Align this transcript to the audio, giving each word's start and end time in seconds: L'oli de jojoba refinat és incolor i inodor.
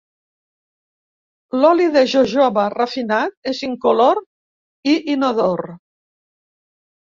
L'oli 1.59 1.85
de 1.95 2.01
jojoba 2.13 2.63
refinat 2.77 3.51
és 3.53 3.61
incolor 3.69 4.23
i 4.95 4.97
inodor. 5.17 5.65